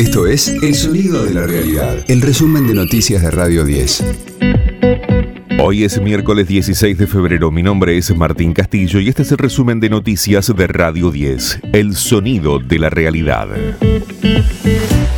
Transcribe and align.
Esto 0.00 0.26
es 0.26 0.48
El 0.48 0.74
Sonido 0.74 1.26
de 1.26 1.34
la 1.34 1.46
Realidad, 1.46 2.06
el 2.08 2.22
resumen 2.22 2.66
de 2.66 2.72
noticias 2.72 3.20
de 3.20 3.30
Radio 3.30 3.66
10. 3.66 4.02
Hoy 5.62 5.84
es 5.84 6.00
miércoles 6.00 6.48
16 6.48 6.96
de 6.96 7.06
febrero, 7.06 7.50
mi 7.50 7.62
nombre 7.62 7.98
es 7.98 8.16
Martín 8.16 8.54
Castillo 8.54 8.98
y 8.98 9.10
este 9.10 9.24
es 9.24 9.32
el 9.32 9.36
resumen 9.36 9.78
de 9.78 9.90
noticias 9.90 10.56
de 10.56 10.66
Radio 10.68 11.10
10, 11.10 11.60
El 11.74 11.96
Sonido 11.96 12.58
de 12.58 12.78
la 12.78 12.88
Realidad. 12.88 13.48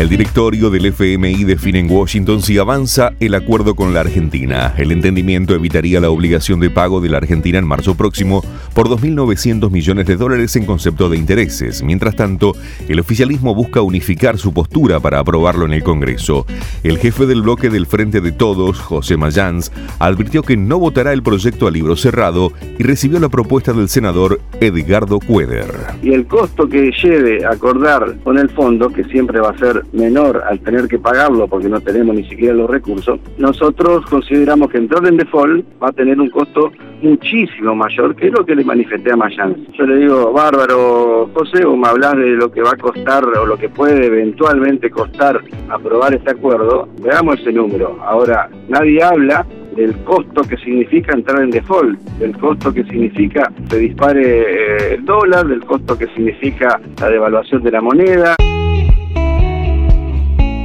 El 0.00 0.08
directorio 0.08 0.70
del 0.70 0.86
FMI 0.86 1.44
define 1.44 1.80
en 1.80 1.90
Washington 1.90 2.40
si 2.40 2.56
avanza 2.56 3.12
el 3.20 3.34
acuerdo 3.34 3.74
con 3.74 3.92
la 3.92 4.00
Argentina. 4.00 4.72
El 4.78 4.92
entendimiento 4.92 5.54
evitaría 5.54 6.00
la 6.00 6.08
obligación 6.08 6.58
de 6.58 6.70
pago 6.70 7.02
de 7.02 7.10
la 7.10 7.18
Argentina 7.18 7.58
en 7.58 7.66
marzo 7.66 7.94
próximo 7.94 8.42
por 8.74 8.88
2.900 8.88 9.70
millones 9.70 10.06
de 10.06 10.16
dólares 10.16 10.56
en 10.56 10.64
concepto 10.64 11.10
de 11.10 11.18
intereses. 11.18 11.82
Mientras 11.82 12.16
tanto, 12.16 12.54
el 12.88 12.98
oficialismo 12.98 13.54
busca 13.54 13.82
unificar 13.82 14.38
su 14.38 14.54
postura 14.54 15.00
para 15.00 15.18
aprobarlo 15.18 15.66
en 15.66 15.74
el 15.74 15.82
Congreso. 15.82 16.46
El 16.82 16.96
jefe 16.96 17.26
del 17.26 17.42
bloque 17.42 17.68
del 17.68 17.84
Frente 17.84 18.22
de 18.22 18.32
Todos, 18.32 18.80
José 18.80 19.18
Mayans, 19.18 19.70
advirtió 19.98 20.42
que 20.42 20.56
no 20.56 20.78
votará 20.78 21.12
el 21.12 21.22
proyecto 21.22 21.66
a 21.66 21.70
libro 21.70 21.94
cerrado 21.94 22.54
y 22.78 22.84
recibió 22.84 23.20
la 23.20 23.28
propuesta 23.28 23.74
del 23.74 23.90
senador 23.90 24.40
Edgardo 24.62 25.20
Cueder. 25.20 25.74
Y 26.02 26.14
el 26.14 26.24
costo 26.24 26.66
que 26.66 26.90
lleve 27.02 27.44
acordar 27.44 28.16
con 28.24 28.38
el 28.38 28.48
fondo, 28.48 28.88
que 28.88 29.04
siempre 29.04 29.40
va 29.40 29.50
a 29.50 29.58
ser 29.58 29.84
menor 29.92 30.42
al 30.48 30.60
tener 30.60 30.88
que 30.88 30.98
pagarlo 30.98 31.48
porque 31.48 31.68
no 31.68 31.80
tenemos 31.80 32.14
ni 32.14 32.24
siquiera 32.24 32.54
los 32.54 32.70
recursos, 32.70 33.20
nosotros 33.38 34.04
consideramos 34.06 34.70
que 34.70 34.78
entrar 34.78 35.06
en 35.06 35.16
default 35.16 35.64
va 35.82 35.88
a 35.88 35.92
tener 35.92 36.20
un 36.20 36.30
costo 36.30 36.72
muchísimo 37.02 37.74
mayor 37.74 38.14
que 38.14 38.30
lo 38.30 38.44
que 38.44 38.54
le 38.54 38.64
manifesté 38.64 39.12
a 39.12 39.16
Mayans. 39.16 39.58
Yo 39.72 39.86
le 39.86 39.96
digo, 39.96 40.32
bárbaro, 40.32 41.30
José, 41.34 41.64
o 41.64 41.76
me 41.76 41.88
hablas 41.88 42.16
de 42.16 42.30
lo 42.30 42.50
que 42.50 42.62
va 42.62 42.70
a 42.72 42.76
costar 42.76 43.24
o 43.24 43.46
lo 43.46 43.56
que 43.56 43.68
puede 43.68 44.06
eventualmente 44.06 44.90
costar 44.90 45.40
aprobar 45.68 46.14
este 46.14 46.32
acuerdo, 46.32 46.88
veamos 47.02 47.40
ese 47.40 47.52
número. 47.52 47.98
Ahora, 48.02 48.50
nadie 48.68 49.02
habla 49.02 49.46
del 49.76 49.96
costo 50.04 50.42
que 50.42 50.56
significa 50.58 51.14
entrar 51.14 51.42
en 51.42 51.50
default, 51.50 51.98
del 52.18 52.36
costo 52.36 52.72
que 52.72 52.84
significa 52.84 53.50
se 53.68 53.78
dispare 53.78 54.40
eh, 54.40 54.94
el 54.94 55.04
dólar, 55.04 55.46
del 55.46 55.64
costo 55.64 55.96
que 55.96 56.06
significa 56.08 56.80
la 57.00 57.08
devaluación 57.08 57.62
de 57.62 57.70
la 57.70 57.80
moneda. 57.80 58.36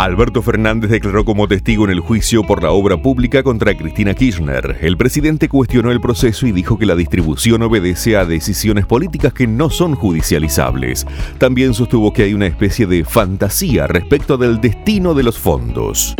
Alberto 0.00 0.40
Fernández 0.40 0.90
declaró 0.90 1.26
como 1.26 1.46
testigo 1.46 1.84
en 1.84 1.90
el 1.90 2.00
juicio 2.00 2.42
por 2.42 2.62
la 2.62 2.70
obra 2.70 3.02
pública 3.02 3.42
contra 3.42 3.76
Cristina 3.76 4.14
Kirchner. 4.14 4.78
El 4.80 4.96
presidente 4.96 5.46
cuestionó 5.46 5.90
el 5.90 6.00
proceso 6.00 6.46
y 6.46 6.52
dijo 6.52 6.78
que 6.78 6.86
la 6.86 6.96
distribución 6.96 7.60
obedece 7.60 8.16
a 8.16 8.24
decisiones 8.24 8.86
políticas 8.86 9.34
que 9.34 9.46
no 9.46 9.68
son 9.68 9.94
judicializables. 9.94 11.06
También 11.36 11.74
sostuvo 11.74 12.14
que 12.14 12.22
hay 12.22 12.32
una 12.32 12.46
especie 12.46 12.86
de 12.86 13.04
fantasía 13.04 13.86
respecto 13.88 14.38
del 14.38 14.58
destino 14.62 15.12
de 15.12 15.22
los 15.22 15.38
fondos. 15.38 16.16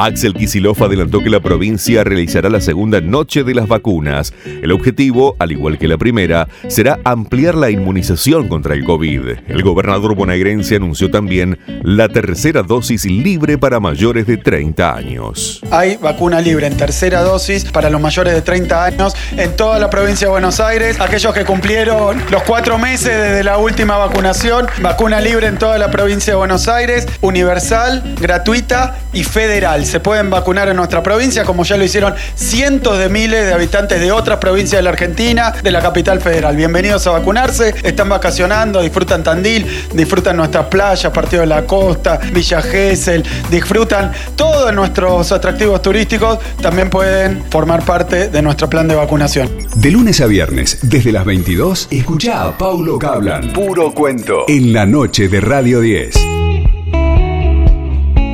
Axel 0.00 0.32
Kisilov 0.32 0.80
adelantó 0.84 1.24
que 1.24 1.28
la 1.28 1.40
provincia 1.40 2.04
realizará 2.04 2.48
la 2.48 2.60
segunda 2.60 3.00
noche 3.00 3.42
de 3.42 3.52
las 3.52 3.66
vacunas. 3.66 4.32
El 4.62 4.70
objetivo, 4.70 5.34
al 5.40 5.50
igual 5.50 5.76
que 5.76 5.88
la 5.88 5.98
primera, 5.98 6.46
será 6.68 7.00
ampliar 7.02 7.56
la 7.56 7.68
inmunización 7.68 8.46
contra 8.46 8.74
el 8.74 8.84
COVID. 8.84 9.22
El 9.48 9.62
gobernador 9.64 10.14
bonaerense 10.14 10.76
anunció 10.76 11.10
también 11.10 11.58
la 11.82 12.08
tercera 12.08 12.62
dosis 12.62 13.06
libre 13.06 13.58
para 13.58 13.80
mayores 13.80 14.28
de 14.28 14.36
30 14.36 14.94
años. 14.94 15.62
Hay 15.72 15.96
vacuna 15.96 16.40
libre 16.40 16.68
en 16.68 16.76
tercera 16.76 17.22
dosis 17.22 17.64
para 17.64 17.90
los 17.90 18.00
mayores 18.00 18.34
de 18.34 18.42
30 18.42 18.84
años 18.84 19.16
en 19.36 19.56
toda 19.56 19.80
la 19.80 19.90
provincia 19.90 20.28
de 20.28 20.30
Buenos 20.30 20.60
Aires. 20.60 21.00
Aquellos 21.00 21.34
que 21.34 21.44
cumplieron 21.44 22.22
los 22.30 22.44
cuatro 22.44 22.78
meses 22.78 23.16
desde 23.16 23.42
la 23.42 23.58
última 23.58 23.96
vacunación, 23.96 24.68
vacuna 24.80 25.20
libre 25.20 25.48
en 25.48 25.58
toda 25.58 25.76
la 25.76 25.90
provincia 25.90 26.34
de 26.34 26.38
Buenos 26.38 26.68
Aires, 26.68 27.08
universal, 27.20 28.14
gratuita 28.20 29.00
y 29.12 29.24
federal 29.24 29.87
se 29.88 30.00
pueden 30.00 30.28
vacunar 30.28 30.68
en 30.68 30.76
nuestra 30.76 31.02
provincia, 31.02 31.44
como 31.44 31.64
ya 31.64 31.76
lo 31.76 31.84
hicieron 31.84 32.14
cientos 32.34 32.98
de 32.98 33.08
miles 33.08 33.46
de 33.46 33.54
habitantes 33.54 34.00
de 34.00 34.12
otras 34.12 34.38
provincias 34.38 34.78
de 34.78 34.82
la 34.82 34.90
Argentina, 34.90 35.52
de 35.62 35.70
la 35.70 35.80
capital 35.80 36.20
federal. 36.20 36.54
Bienvenidos 36.56 37.06
a 37.06 37.12
vacunarse, 37.12 37.74
están 37.82 38.10
vacacionando, 38.10 38.82
disfrutan 38.82 39.22
Tandil, 39.22 39.66
disfrutan 39.94 40.36
nuestras 40.36 40.66
playas, 40.66 41.10
Partido 41.12 41.40
de 41.40 41.46
la 41.46 41.64
Costa, 41.64 42.20
Villa 42.32 42.60
Gesell, 42.60 43.24
disfrutan 43.50 44.12
todos 44.36 44.72
nuestros 44.74 45.32
atractivos 45.32 45.80
turísticos, 45.80 46.38
también 46.60 46.90
pueden 46.90 47.44
formar 47.50 47.82
parte 47.84 48.28
de 48.28 48.42
nuestro 48.42 48.68
plan 48.68 48.86
de 48.88 48.94
vacunación. 48.94 49.48
De 49.74 49.90
lunes 49.90 50.20
a 50.20 50.26
viernes, 50.26 50.80
desde 50.82 51.12
las 51.12 51.24
22, 51.24 51.88
escucha 51.90 52.44
a 52.44 52.58
Paulo 52.58 52.98
Cablan. 52.98 53.54
Puro 53.54 53.92
cuento. 53.92 54.44
En 54.48 54.74
la 54.74 54.84
noche 54.84 55.28
de 55.28 55.40
Radio 55.40 55.80
10. 55.80 56.37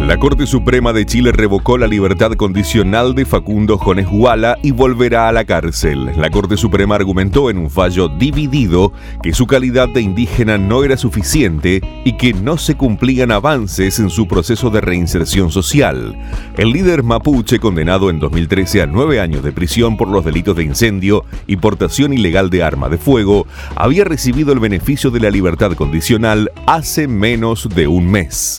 La 0.06 0.18
Corte 0.18 0.46
Suprema 0.46 0.92
de 0.92 1.06
Chile 1.06 1.32
revocó 1.32 1.78
la 1.78 1.86
libertad 1.86 2.32
condicional 2.32 3.14
de 3.14 3.24
Facundo 3.24 3.78
Jones 3.78 4.06
Huala 4.12 4.58
y 4.62 4.70
volverá 4.70 5.30
a 5.30 5.32
la 5.32 5.46
cárcel. 5.46 6.10
La 6.18 6.28
Corte 6.28 6.58
Suprema 6.58 6.94
argumentó 6.94 7.48
en 7.48 7.56
un 7.56 7.70
fallo 7.70 8.08
dividido 8.08 8.92
que 9.22 9.32
su 9.32 9.46
calidad 9.46 9.88
de 9.88 10.02
indígena 10.02 10.58
no 10.58 10.84
era 10.84 10.98
suficiente 10.98 11.80
y 12.04 12.18
que 12.18 12.34
no 12.34 12.58
se 12.58 12.74
cumplían 12.74 13.32
avances 13.32 13.98
en 13.98 14.10
su 14.10 14.28
proceso 14.28 14.68
de 14.68 14.82
reinserción 14.82 15.50
social. 15.50 16.14
El 16.58 16.72
líder 16.72 17.02
mapuche, 17.02 17.58
condenado 17.58 18.10
en 18.10 18.20
2013 18.20 18.82
a 18.82 18.86
nueve 18.86 19.20
años 19.20 19.42
de 19.42 19.52
prisión 19.52 19.96
por 19.96 20.08
los 20.08 20.22
delitos 20.22 20.54
de 20.54 20.64
incendio 20.64 21.24
y 21.46 21.56
portación 21.56 22.12
ilegal 22.12 22.50
de 22.50 22.62
arma 22.62 22.90
de 22.90 22.98
fuego, 22.98 23.46
había 23.74 24.04
recibido 24.04 24.52
el 24.52 24.60
beneficio 24.60 25.10
de 25.10 25.20
la 25.20 25.30
libertad 25.30 25.72
condicional 25.72 26.50
hace 26.66 27.08
menos 27.08 27.70
de 27.74 27.88
un 27.88 28.10
mes. 28.10 28.58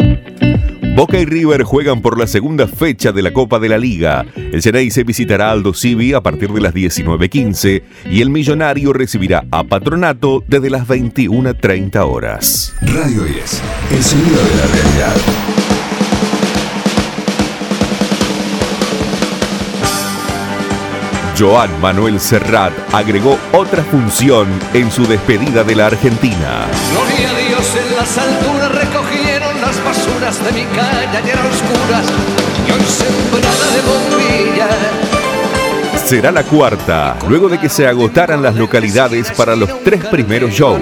Boca 0.96 1.20
y 1.20 1.26
River 1.26 1.64
juegan 1.64 2.02
por 2.02 2.18
la 2.18 2.26
segunda 2.26 2.68
fecha 2.68 3.12
de 3.12 3.22
la 3.22 3.34
Copa 3.34 3.60
de 3.60 3.68
la 3.68 3.78
Liga. 3.78 4.26
El 4.36 4.62
se 4.62 5.04
visitará 5.04 5.52
Aldo 5.52 5.74
Civi 5.74 6.14
a 6.14 6.22
partir 6.22 6.54
de 6.54 6.62
las 6.62 6.74
19.15 6.74 7.84
y 8.10 8.22
el 8.22 8.30
Millonario 8.30 8.94
recibirá 8.94 9.44
a 9.52 9.66
Patronato 9.66 10.42
desde 10.48 10.70
las 10.70 10.88
21.30 10.88 11.98
horas. 11.98 12.74
Radio 12.80 13.24
10, 13.24 13.62
el 13.92 14.04
sonido 14.04 14.42
de 14.42 14.56
la 14.56 14.68
realidad. 14.68 15.16
Joan 21.38 21.82
Manuel 21.82 22.22
Serrat 22.22 22.72
agregó 22.94 23.38
otra 23.52 23.84
función 23.84 24.48
en 24.74 24.90
su 24.90 25.06
despedida 25.06 25.66
de 25.66 25.76
la 25.76 25.88
Argentina. 25.88 26.68
Gloria 26.94 27.32
a 27.32 27.38
Dios 27.38 27.76
en 27.76 27.96
las 27.98 28.18
alturas 28.18 28.55
de 30.26 30.52
mi 30.54 30.66
calle 30.76 31.18
ayer 31.18 31.38
y 32.68 32.72
hoy 32.72 32.84
sembrada 32.84 33.70
de 33.76 33.82
bombillas. 33.86 34.74
Será 36.04 36.32
la 36.32 36.42
cuarta, 36.42 37.16
luego 37.30 37.48
de 37.48 37.60
que 37.60 37.70
se 37.70 37.86
agotaran 37.86 38.42
las 38.42 38.56
localidades 38.56 39.30
para 39.34 39.56
los 39.56 39.84
tres 39.84 40.04
primeros 40.06 40.50
shows. 40.50 40.82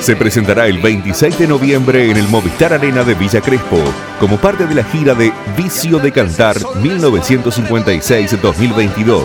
Se 0.00 0.16
presentará 0.16 0.66
el 0.66 0.78
26 0.78 1.40
de 1.40 1.46
noviembre 1.46 2.10
en 2.10 2.16
el 2.16 2.26
Movistar 2.28 2.72
Arena 2.72 3.04
de 3.04 3.12
Villa 3.14 3.42
Crespo, 3.42 3.82
como 4.18 4.38
parte 4.38 4.66
de 4.66 4.76
la 4.76 4.84
gira 4.84 5.14
de 5.14 5.30
Vicio 5.58 5.98
de 5.98 6.10
Cantar 6.10 6.56
1956-2022, 6.56 9.24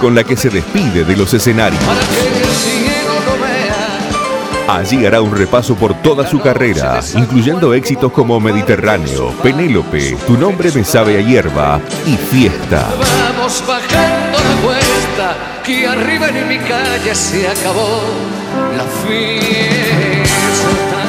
con 0.00 0.16
la 0.16 0.24
que 0.24 0.36
se 0.36 0.50
despide 0.50 1.04
de 1.04 1.16
los 1.16 1.32
escenarios. 1.32 1.80
Allí 4.72 5.04
hará 5.04 5.20
un 5.20 5.36
repaso 5.36 5.74
por 5.74 5.94
toda 5.94 6.24
su 6.24 6.38
carrera, 6.38 7.00
incluyendo 7.16 7.74
éxitos 7.74 8.12
como 8.12 8.38
Mediterráneo, 8.38 9.30
Penélope, 9.42 10.16
Tu 10.28 10.38
nombre 10.38 10.70
me 10.70 10.84
sabe 10.84 11.18
a 11.18 11.20
hierba 11.20 11.80
y 12.06 12.16
Fiesta. 12.16 12.88
Vamos 12.92 13.64
bajando 13.66 14.38
la 14.38 14.62
cuesta, 14.62 15.36
que 15.64 15.88
arriba 15.88 16.28
en 16.28 16.48
mi 16.48 16.58
calle 16.58 17.12
se 17.16 17.48
acabó 17.48 18.00
la 18.76 18.84
fiesta. 18.84 19.90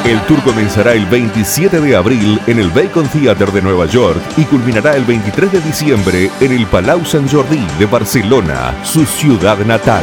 El 0.06 0.20
tour 0.22 0.42
comenzará 0.42 0.94
el 0.94 1.06
27 1.06 1.80
de 1.80 1.94
abril 1.94 2.40
en 2.48 2.58
el 2.58 2.68
Bacon 2.70 3.06
Theater 3.06 3.52
de 3.52 3.62
Nueva 3.62 3.86
York 3.86 4.20
y 4.36 4.42
culminará 4.42 4.96
el 4.96 5.04
23 5.04 5.52
de 5.52 5.60
diciembre 5.60 6.30
en 6.40 6.50
el 6.50 6.66
Palau 6.66 7.04
Sant 7.04 7.30
Jordi 7.30 7.64
de 7.78 7.86
Barcelona, 7.86 8.74
su 8.82 9.06
ciudad 9.06 9.58
natal. 9.58 10.02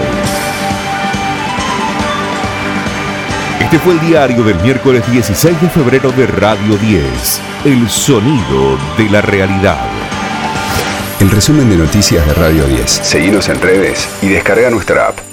Este 3.71 3.77
fue 3.77 3.93
el 3.93 3.99
diario 3.99 4.43
del 4.43 4.59
miércoles 4.61 5.03
16 5.11 5.61
de 5.61 5.69
febrero 5.69 6.11
de 6.11 6.25
Radio 6.25 6.75
10, 6.75 7.41
El 7.65 7.87
sonido 7.87 8.79
de 8.97 9.07
la 9.11 9.21
realidad. 9.21 9.85
El 11.19 11.29
resumen 11.29 11.69
de 11.69 11.77
noticias 11.77 12.25
de 12.25 12.33
Radio 12.33 12.65
10. 12.65 12.89
Seguimos 12.89 13.47
en 13.47 13.61
redes 13.61 14.09
y 14.23 14.29
descarga 14.29 14.71
nuestra 14.71 15.09
app. 15.09 15.28